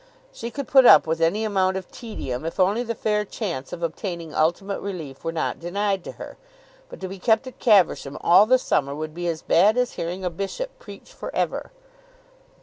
[0.33, 3.83] She could put up with any amount of tedium if only the fair chance of
[3.83, 6.37] obtaining ultimate relief were not denied to her.
[6.89, 10.25] But to be kept at Caversham all the summer would be as bad as hearing
[10.25, 11.71] a bishop preach for ever!